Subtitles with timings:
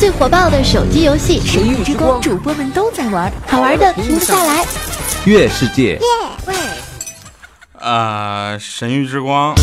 [0.00, 4.64] 最火爆的手机游戏《神域之光》，主播们都在玩，好玩的停不下来。
[5.26, 6.00] 月世界，
[7.78, 9.54] 啊，神域之光。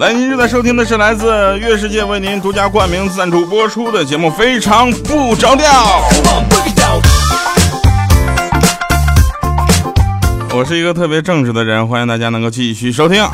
[0.00, 5.70] 来，您正在收听的是来自月世界为您独家冠名赞助播出的节目《非常不着调》。
[10.52, 13.24] 我是一个特别正直的人，欢迎大家能够继续收听。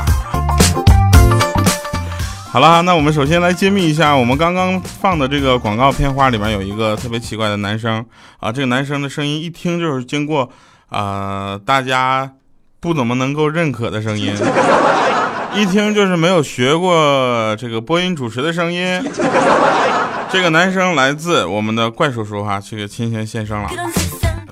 [2.54, 8.06] 好了，那我们首先来揭秘一下，我们刚刚放的这个广告片花里面有一个特别奇怪的男生
[8.38, 10.48] 啊，这个男生的声音一听就是经过
[10.88, 12.30] 啊大家
[12.78, 14.32] 不怎么能够认可的声音，
[15.52, 19.02] 一听就是没有学过这个播音主持的声音。
[20.30, 23.68] 这个男生来自我们的怪叔叔哈，这个亲情现身了。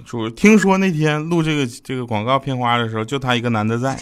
[0.05, 3.97] 主听说那天录这个这个广告片花的时候，就他一个男的在。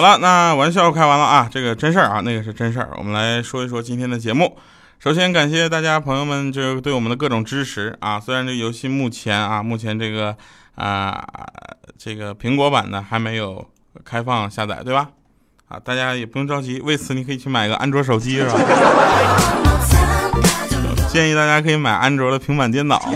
[0.00, 2.88] 好了，那玩笑开完了啊，这个真事儿啊，那个是真事儿。
[2.96, 4.56] 我们来说一说今天的节目。
[4.98, 8.18] 首先感谢大家朋友们这对我们的各种支持啊。
[8.18, 10.34] 虽然这游戏目前啊，目前这个
[10.74, 11.22] 啊
[11.98, 13.62] 这个苹果版的还没有
[14.02, 15.10] 开放下载，对吧？
[15.68, 18.58] 啊，大家也不用着急，为此你可以去买个安卓手机，是吧？
[21.10, 23.12] 建议大家可以买安卓的平板电脑。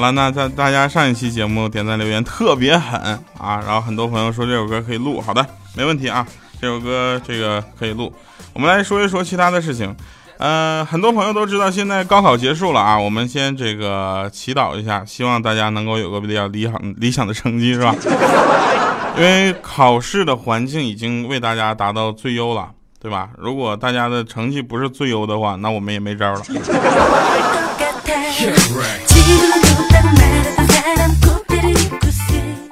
[0.00, 2.98] 好了，那在大家上一期节目点赞留言特别狠
[3.36, 6.26] 啊，然后很多朋友说这首歌可以录，好的，没问题啊，
[6.58, 8.10] 这首歌这个可以录。
[8.54, 9.94] 我们来说一说其他的事情。
[10.38, 17.94] 呃，很多朋友都知道，现在高考结束了啊，我们先这个祈祷一下，希望大家能够有个比较理想理想的成绩，是吧？
[19.18, 23.28] 因为考试的环境已经为大家达到最优了，对吧？
[23.36, 26.40] 如果大家的成绩不是最优的话，那我们也没招了。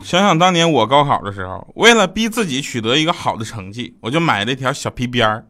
[0.09, 5.45] 想想当年我高考的时候，为了逼自己取得一个好的成绩，我就买了一条小皮鞭儿，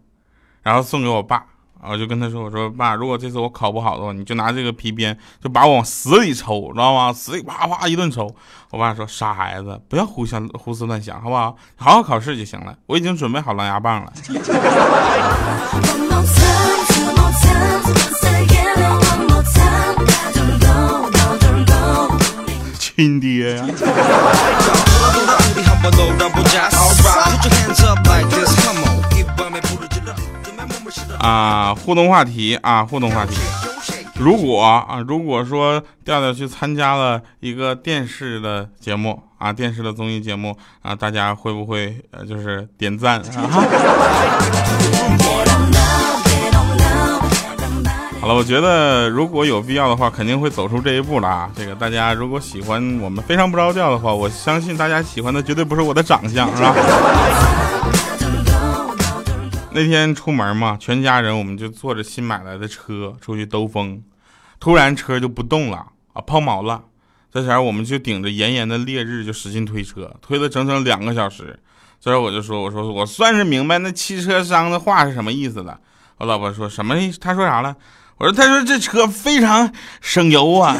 [0.64, 1.46] 然后送给我爸。
[1.80, 7.12] 我就跟他说：“我说爸，如果这次我考不好的话，你就拿这个皮鞭，就把我往死里抽，知道吗？
[7.12, 8.28] 死里啪啪一顿抽。”
[8.70, 11.56] 我爸说：“傻孩子，不要胡想胡思乱想，好不好？
[11.76, 12.76] 好好考试就行了。
[12.86, 14.12] 我已经准备好狼牙棒了。
[22.98, 23.64] ”亲爹呀！
[31.20, 33.36] 啊，互动话题啊，互动话题。
[34.16, 43.65] 如果啊，如果说调调去参加了一个电视的节目啊，电视的综艺节目啊，大家会不会呃，就是点赞啊？
[48.34, 51.50] 我觉得如果有必要的话，肯定会走出这一步了啊。
[51.56, 56.75] 这个大家如果喜欢我们非常不着调的话，我相信大家喜欢的绝对不是我的长相，是吧？
[59.72, 64.03] 那天出门嘛，全家人我们就坐着新买来的车出去兜风，
[64.60, 66.83] 突然车就不动了啊，抛锚了。
[67.33, 71.59] 这前我们就顶着炎炎的烈日就使劲推车，推了整整两个小时。
[72.00, 75.78] 这时候我就说：“我说我算是明白那汽车商的话是什么意思了。”
[76.19, 76.95] 我老婆说什么？
[77.21, 77.75] 他说啥了？
[78.18, 80.76] 我说他说这车非常省油啊。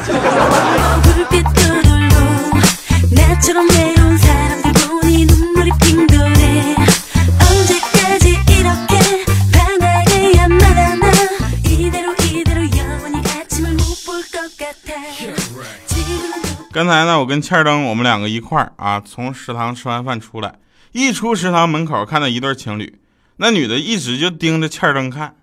[16.71, 20.55] 刚才呢，我跟欠灯我们两个一块儿啊，从食堂吃完饭出来，
[20.91, 22.99] 一出食堂门口看到一对情侣，
[23.37, 25.35] 那女的一直就盯着欠灯看，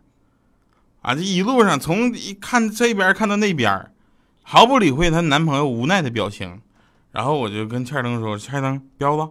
[1.06, 3.92] 啊，这一路上从一看这边看到那边，
[4.42, 6.60] 毫不理会她男朋友无奈的表情，
[7.12, 9.30] 然后我就跟欠灯说：“欠灯，彪子，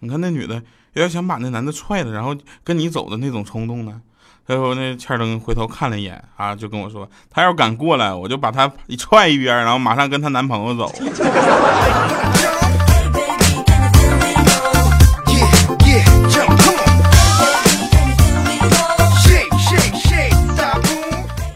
[0.00, 0.62] 你看那女的有
[0.94, 4.02] 点想把那男的踹了，然后跟你走的那种冲动呢。”
[4.44, 10.92] 最后那欠灯回头看了一眼啊，就跟我说：“他要敢过来，我就把他一踹一边，然后马上跟她男朋友走。”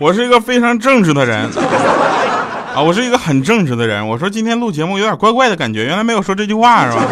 [0.06, 1.50] 我是一个非常正直的人
[2.72, 4.06] 啊，我是一个很正直的人。
[4.06, 7.02] 我说今天录节目有点怪怪的感觉，原来没有说这句话是吧？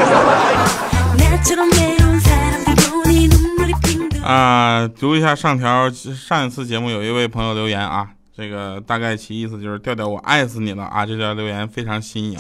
[4.23, 8.07] 啊，读一下上条上一次节目有一位朋友留言啊，
[8.37, 12.39] 这个大概其意思就是调调我爱死你了啊，这条留言非常新颖。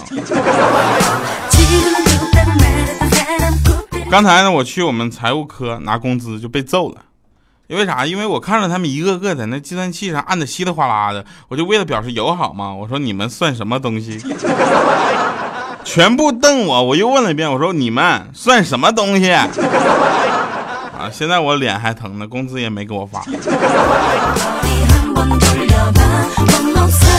[4.09, 6.99] 刚才呢，我去我们财务科拿工资就被揍了，
[7.67, 8.05] 因为啥？
[8.05, 14.21] 因为我看着他们一个个在那计算器上按的稀里哗啦的，我就为了表示友好嘛，我说你们算什么东西？
[15.85, 19.33] 全部瞪我，我又问了一遍，我说你们算什么东西？
[19.33, 19.49] 啊，
[21.13, 23.23] 现在我脸还疼呢，工资也没给我发。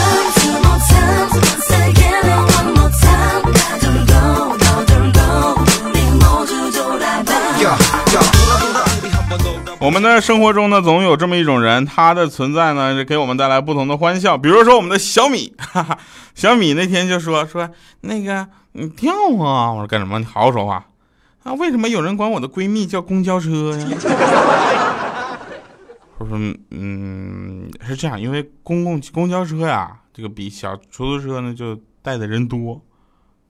[9.86, 14.36] 我们的生活中呢，总有这么一种人，他的存在呢，是给我们带来不同的欢笑。
[14.36, 15.96] 比如说我们的小米，哈哈，
[16.34, 20.18] 小米那天就说说那个你跳啊，我说干什么？
[20.18, 20.84] 你好好说话
[21.44, 21.54] 啊！
[21.54, 23.86] 为什么有人管我的闺蜜叫公交车呀？
[26.18, 26.36] 我说
[26.72, 32.82] 嗯，是这样，因为公共公交车呀，这个比小出租车呢就带的人多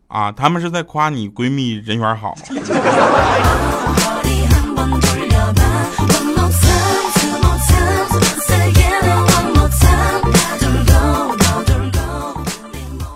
[0.08, 0.30] 啊。
[0.30, 2.34] 他们是在夸你闺蜜人缘好。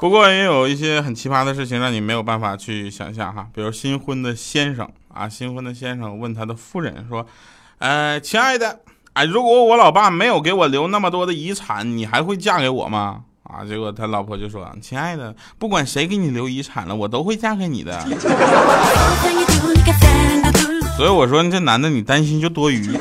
[0.01, 7.27] 不过也有一些很奇葩的事情让你没有办法去想象哈，比如新婚的先生啊，新婚的先生问他的夫人说
[7.77, 8.81] ：“呃，亲爱的，
[9.13, 18.01] 哎，如果我老爸没有给我留那么多的遗产，你还会嫁给我吗？”啊，结果他老婆就说：“亲爱的，不管谁给你留遗产了，我都会嫁给你的。
[20.97, 22.99] ”所以我说这男的你担心就多余。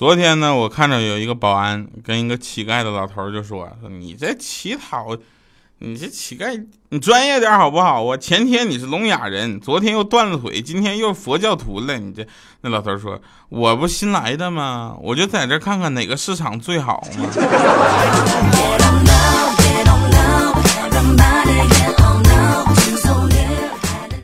[0.00, 5.14] 昨天呢，我看着有一个保安跟一个乞丐的老头就说：“说你这乞讨，
[5.80, 8.00] 你这乞丐，你专业点好不好？
[8.00, 11.98] 我前天你是聋哑人，昨天又断了腿，今天又佛教徒了。
[11.98, 12.26] 你这……”
[12.62, 13.20] 那老头说
[13.50, 14.96] ：“我不新来的吗？
[15.02, 17.28] 我就在这看看哪个市场最好嘛。”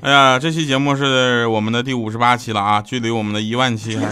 [0.00, 4.06] 哎呀，这期节目是我们的第五十八期了啊，距离我们的一万期还。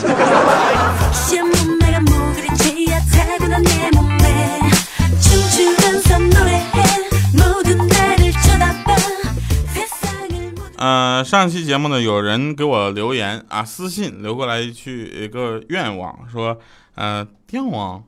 [10.77, 16.59] 呃，上期节目呢，有人给我留言啊，私信留过来去一个愿望，说，
[16.97, 18.03] 呃，电王，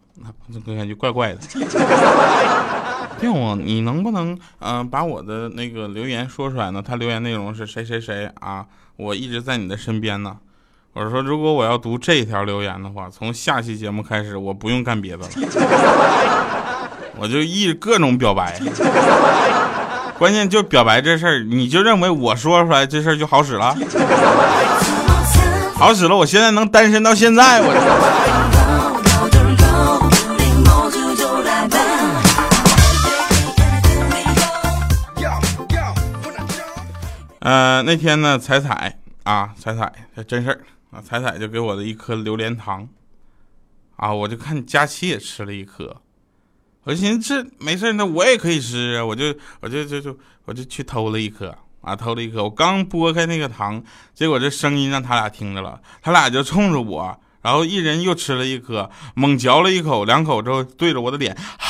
[0.53, 1.39] 这感觉怪怪的。
[3.21, 6.83] 电王，你能不能，嗯，把我的那个留言说出来呢？
[6.85, 8.67] 他留言内容是谁谁谁啊？
[8.97, 10.37] 我一直在你的身边呢。
[10.93, 15.29] 我说，如果我要读这条留言的话，从下期节目开始，我不用干别的了，
[17.17, 18.61] 我就一各种表白。
[20.19, 23.77] 关键就表白这事儿，你就认为我说出来这事儿就好使了？
[25.77, 27.69] 好使了，我现在能单身到现在，我。
[37.41, 40.61] 呃，那天呢，彩彩啊，彩彩这真事儿
[40.91, 42.89] 啊，彩彩就给我的一颗榴莲糖，
[43.97, 45.97] 啊，我就看佳琪也吃了一颗。
[46.87, 49.05] 我就寻思这没事，那我也可以吃啊！
[49.05, 52.45] 我就我就就就我就去偷了一颗啊，偷了一颗。
[52.45, 53.83] 我刚剥开那个糖，
[54.15, 61.37] 结果这声音让他俩听着了，他俩就冲着我，然后一人又吃了一颗，猛嚼了一口，两口之后对着我的脸，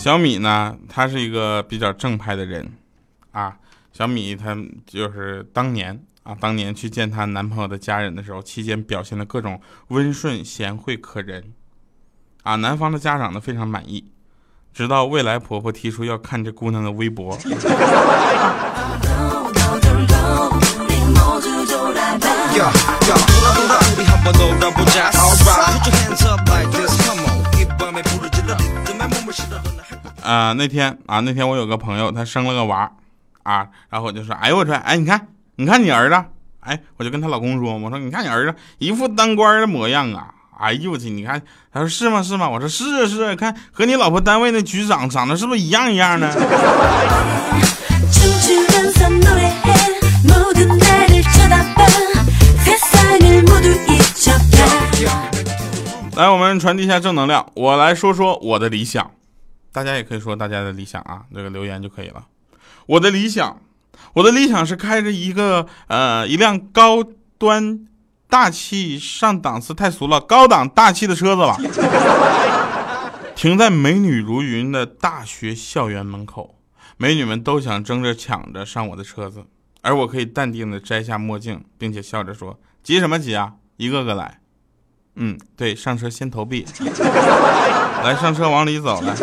[0.00, 2.72] 小米呢，他是一个比较正派的人，
[3.32, 3.54] 啊，
[3.92, 11.52] 小米她就是当年啊，当年去见她男朋友的家人的时候，期间表现的各种温顺贤惠可人，
[12.42, 14.10] 啊，男方的家长呢非常满意，
[14.72, 17.38] 直到未来婆婆提出要看这姑娘的微博。
[30.30, 32.88] 啊，那天啊，那天我有个朋友，他生了个娃，
[33.42, 36.24] 啊，然后我就说，哎呦我说，哎，你看，你看你儿子，
[36.60, 40.28] 哎，我就跟她老公说，我说你看你儿子一副当官的模样啊，
[40.60, 42.48] 哎呦我去，你看，他说是吗是吗？
[42.48, 46.28] 我说是是，看和你老婆单位那局长长得是不是一样一样的？
[56.14, 59.10] 来，我们传递一下正能量，我来说说我的理想。
[59.72, 62.26] 大家也可以说大家的理想啊，这个留言就可以了。
[62.86, 63.60] 我的理想，
[64.14, 67.04] 我的理想是开着一个呃一辆高
[67.38, 67.86] 端
[68.28, 71.56] 大气上档次太俗了，高档大气的车子了。
[73.36, 76.58] 停在美女如云的大学校园门口，
[76.96, 79.44] 美女们都想争着抢着上我的车子，
[79.80, 84.40] 而我可以淡定的摘下墨镜，并且笑着说：“急什么急啊，一个个来。”
[85.16, 86.66] 嗯，对，上车先投币，
[88.02, 89.14] 来上车往里走来。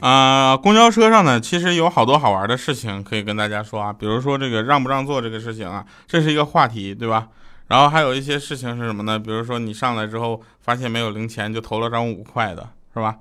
[0.00, 7.26] 啊，公交车上呢，其实有好多好玩的事情可以跟大家说啊，比如说这个让不让座这个事情啊，这是一个话题，对吧？
[7.66, 9.18] 然后还有一些事情是什么呢？
[9.18, 13.16] 比如说你上来之后发现没有零钱，就投了张五块的，是吧？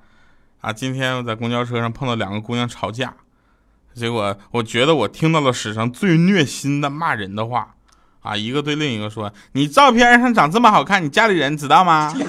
[0.62, 3.12] 啊，今天我在公交车上碰到两个姑娘吵架，
[3.96, 7.68] 结果我觉得我听到了史上最虐心的骂人的话，
[8.22, 12.14] 啊，一个对另一个说：“你照片上长这么好看，你家里人知道吗？”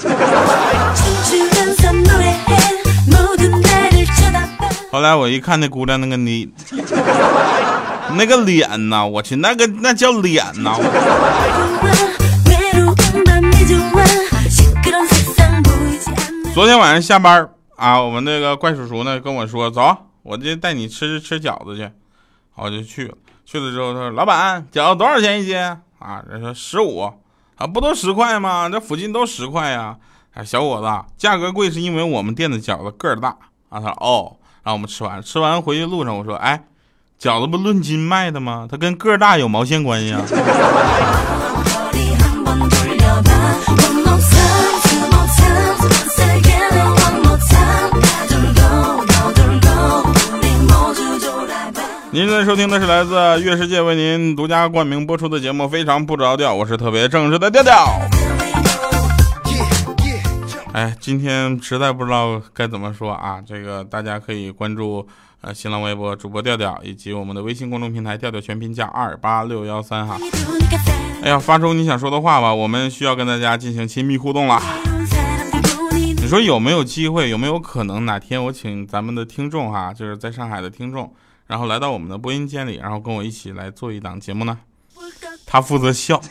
[4.92, 6.48] 后来我一看那姑娘那个你
[8.16, 10.76] 那个脸呐，我去，那个那叫脸呐！
[16.54, 17.46] 昨天晚上下班
[17.76, 19.94] 啊，我们那个怪叔叔呢跟我说，走，
[20.26, 21.90] 我就带你吃吃饺子去。
[22.56, 23.14] 我就去了，
[23.44, 25.58] 去了之后他说，老板，饺子多少钱一斤
[25.98, 26.22] 啊？
[26.28, 27.00] 人说十五
[27.56, 28.68] 啊，不都十块吗？
[28.68, 29.96] 这附近都十块呀。
[30.32, 33.28] 哎，小伙子，价格贵是因为我们店的饺子个儿大
[33.68, 33.78] 啊。
[33.78, 34.36] 他说哦。
[34.62, 36.64] 然后我们吃完，吃完回去路上，我说：“哎，
[37.20, 38.66] 饺子不论斤卖的吗？
[38.68, 40.20] 它跟个儿大有毛线关系啊？”
[52.16, 58.00] 您正在收听的是来自月世界为您独家冠名播出的节目《非常不着调》，我是特别正式的调调。
[60.72, 63.38] 哎，今天实在不知道该怎么说啊！
[63.46, 65.06] 这个大家可以关注
[65.42, 70.16] 呃新浪微博主播调调，以及我们的微信公众平台调调全拼加二八六幺三哈。
[71.22, 74.58] 哎呀，发出你想说的话吧，我们需要跟大家进行亲密互动了。
[75.92, 77.28] 你说有没有机会？
[77.28, 81.12] 有没有可能哪天我请咱们的听众哈，就是在上海的听众，
[81.46, 84.58] 然后来到我们的播音间里，然后跟我一起来做一档节目呢？
[85.46, 86.20] 他负责笑。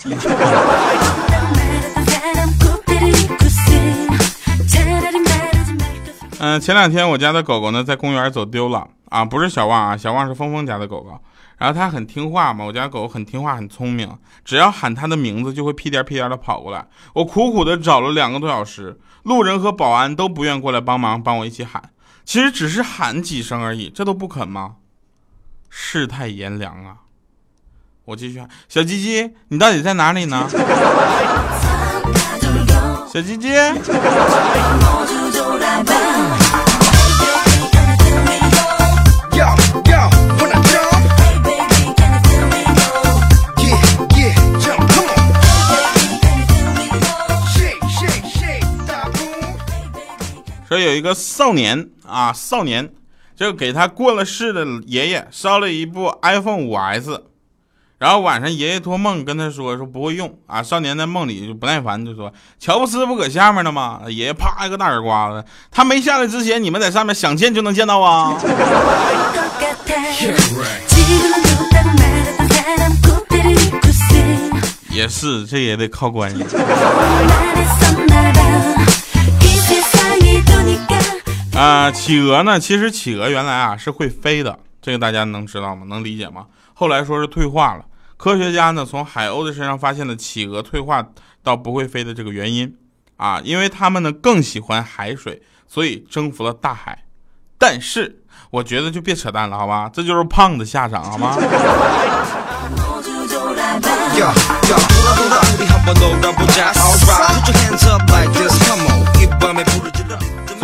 [6.39, 11.17] 嗯，前两天我家的狗狗呢在公园走丢了啊，不是小旺啊，小旺是峰峰家的狗狗。
[11.57, 14.11] 然后它很听话嘛，我家狗很听话，很聪明，
[14.43, 16.85] 只要喊它的名字就会屁颠屁颠的跑过来。
[17.13, 21.81] 我苦苦的找了两个多小时，路人和保安都不愿过来帮忙，帮我一起喊。
[22.25, 24.75] 其实只是喊几声而已，这都不肯吗？
[25.77, 26.95] 世态炎凉啊！
[28.05, 30.47] 我继续喊，小鸡鸡，你到底在哪里呢？
[33.11, 33.49] 小鸡鸡。
[50.67, 52.89] 说有一个少年啊，少年
[53.35, 57.23] 就给他过了世的爷爷烧了一部 iPhone 五 S。
[57.97, 64.01] 然后晚上爷爷托梦跟他说说不会用啊，少年在梦里就不耐烦就说乔布斯不搁下面呢吗？
[64.07, 68.37] 爷爷啪一个大耳刮子，他没下来之前你们在上面想见就能见到啊。
[74.91, 76.43] 也是，这也得靠关系。
[81.55, 82.59] 啊，企鹅呢？
[82.59, 85.85] 其实企鹅原来啊是会飞的，这个大家能知道吗？
[85.87, 86.47] 能理解吗？
[86.73, 87.85] 后来说是退化了。
[88.17, 91.05] 科学家呢，从海鸥的身上发现了企鹅退化
[91.41, 92.75] 到不会飞的这个原因
[93.15, 97.05] 啊，因为它们呢更喜欢海水，所以征服了大海。
[97.57, 98.21] 但是
[98.51, 99.89] 我觉得就别扯淡了，好吧？
[99.93, 101.37] 这就是胖的下场，好吗？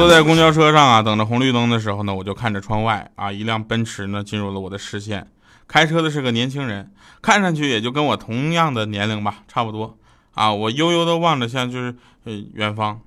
[0.01, 5.27] 坐在公交车上啊，等着红绿灯的时候呢，我就看着窗外啊，一辆奔驰呢进入了我的视线。
[5.67, 6.91] 开车的是个年轻人，
[7.21, 9.99] 看上去也就跟我同样的年龄吧，差不多
[10.33, 10.51] 啊。
[10.51, 12.99] 我悠悠的望着，像就是呃远方，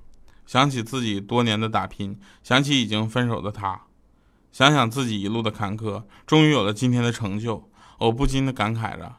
[0.47, 3.81] 想起自己多年的打拼，想起已经分手的他，
[4.53, 9.17] 想想自己一路的坎坷，终于有了今天的成就，我不禁的感慨着，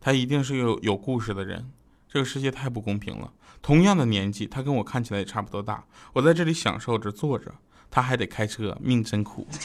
[0.00, 1.70] 他一定是个有故事的人。
[2.08, 3.30] 这个世界太不公平了，
[3.62, 7.52] 同样的年纪，他跟我看起来也差不多大，我在这里享受着坐着，
[7.90, 9.46] 他还得开车，命真苦。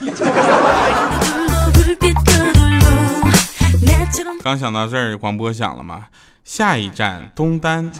[4.43, 6.07] 刚想到这儿，广播响了吗？
[6.43, 7.91] 下一站东单。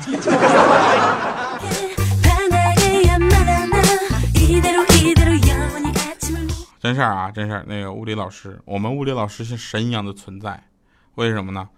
[6.80, 7.66] 真事儿啊，真事儿。
[7.68, 10.66] 那个物理老师，我们物理老师是神一样的存在，
[11.16, 11.70] 为什么呢？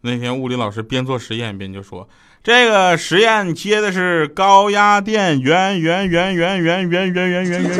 [0.00, 2.08] 那天物理老师边做实验边就说
[2.46, 7.74] ：“这个实验接的是高压电源，源源源源源源源源源源。”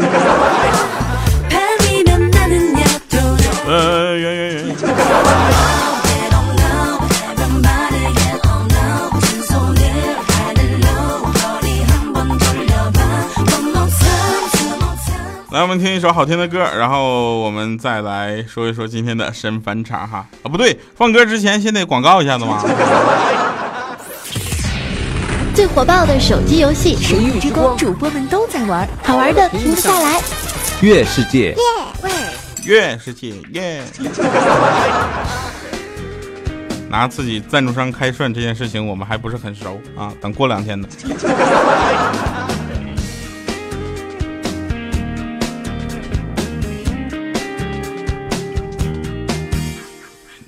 [3.64, 4.66] 呃，源源源。
[15.52, 22.60] 来，我们听一首好听的歌，然后我们再来说一说今天的神返场哈啊，不对，放歌之前先得广告一下子嘛。
[25.56, 30.20] 最火爆的手机游戏《神域之光》，主播们都在玩，好玩的停不下来。
[30.82, 31.56] 月世界，
[32.66, 33.82] 月世界，耶！
[36.90, 40.86] 拿自己赞助商开涮这件事情，我们还不是很熟啊，等过两天呢。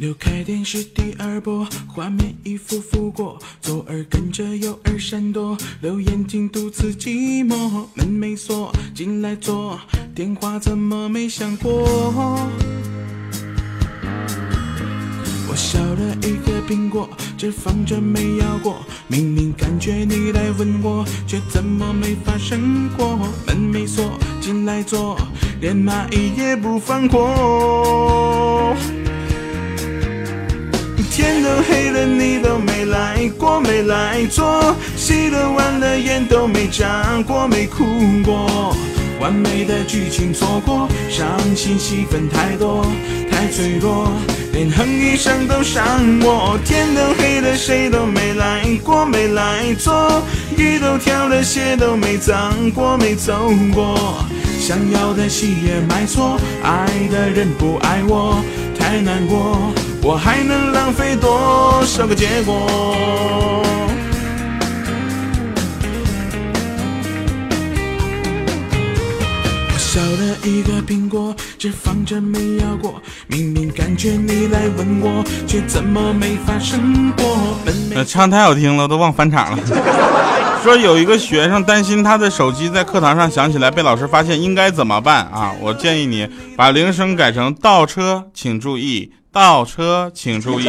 [0.00, 9.76] 扭开电视第二波，画面一幅幅过，左耳跟着右耳闪躲，留眼睛独自寂寞，门没锁，进来坐，
[10.14, 11.82] 电话怎么没响过？
[15.48, 18.78] 我削了一个苹果，只放着没咬过，
[19.08, 23.18] 明明感觉你来吻我，却怎么没发生过？
[23.48, 25.18] 门没锁，进来坐，
[25.60, 28.76] 连蚂蚁也不放过。
[31.18, 37.84] 天都黑了，你都没来过，没来坐，洗了碗了，眼都没眨过，没哭
[38.24, 38.72] 过，
[39.20, 42.86] 完美的剧情错过，伤心戏份太多，
[43.28, 44.12] 太脆弱，
[44.52, 45.84] 连哼一声都伤
[46.22, 46.56] 我。
[46.64, 50.22] 天都黑了，谁都没来过，没来坐，
[50.56, 54.24] 衣都挑了，鞋都没脏过，没走过，
[54.60, 58.40] 想要的戏也买错，爱的人不爱我，
[58.78, 59.74] 太难过。
[60.00, 62.54] 我还能浪费多少个结果？
[69.70, 73.02] 我削了一个苹果，只放着没咬过。
[73.26, 77.24] 明明感觉你来吻我，却怎么没发生过？
[77.94, 79.58] 呃，唱太好听了，都忘返场了。
[80.62, 85.52] 说有一个学生担心他的手机在课堂上响起来被老师发现，应该怎么办啊？
[85.60, 89.12] 我建议你把铃声改成倒车，请注意。
[89.38, 90.68] 倒车，请注意！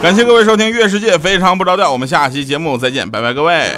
[0.00, 3.72] 感谢各位收听《月世界非常不着调》，我们下期节目再见，拜拜，各位。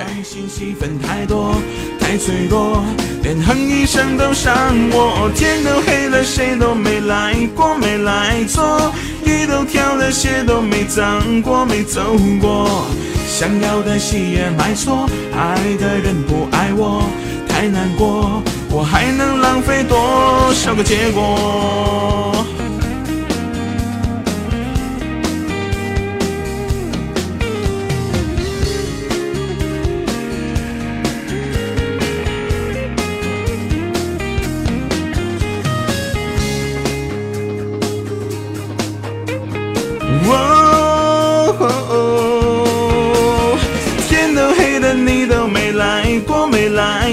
[1.03, 1.55] 太多，
[1.99, 2.85] 太脆弱，
[3.23, 4.55] 连哼一声都伤
[4.93, 5.31] 我。
[5.35, 8.93] 天都黑了，谁都没来过，没来坐，
[9.25, 12.85] 衣都挑了，鞋都没脏过，没走过。
[13.27, 17.03] 想要的戏也买错，爱的人不爱我，
[17.49, 18.43] 太难过。
[18.71, 22.45] 我还能浪费多少个结果？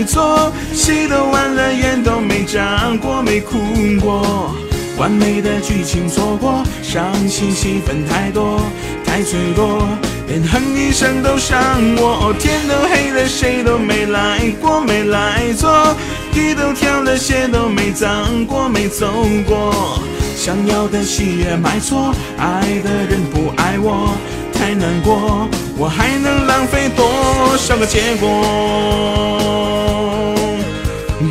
[0.05, 3.57] 错，戏都完了，眼都没眨过，没哭
[4.01, 4.55] 过，
[4.97, 8.61] 完美的剧情错过，伤心戏份太多，
[9.05, 9.87] 太脆弱，
[10.27, 11.57] 连哼一声都伤
[11.97, 12.33] 我。
[12.39, 15.95] 天都黑了，谁都没来过，没来坐，
[16.33, 19.07] 衣都挑了，鞋都没脏过，没走
[19.47, 19.99] 过，
[20.35, 24.13] 想要的戏也买错，爱的人不爱我，
[24.53, 28.29] 太难过，我还能浪费多少个结果？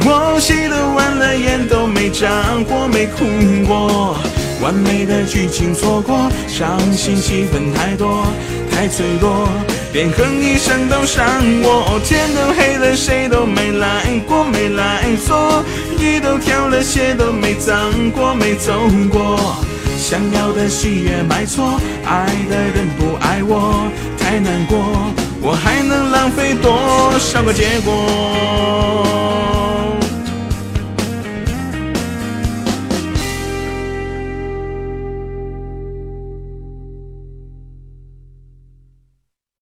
[0.07, 2.29] 我洗了碗了，眼都没眨
[2.69, 3.25] 过，没哭
[3.67, 4.17] 过，
[4.61, 8.27] 完美的剧情错过，伤心戏份太多，
[8.71, 9.49] 太脆弱，
[9.95, 11.25] 连哼一声都伤
[11.63, 11.99] 我。
[12.05, 15.65] 天都黑了，谁都没来过，没来坐，
[15.99, 18.73] 衣都挑了，鞋都没脏过，没走
[19.11, 19.57] 过，
[19.97, 23.89] 想要的戏也买错，爱的人不爱我，
[24.25, 24.79] 太难过，
[25.43, 27.93] 我还能浪费多少个结果？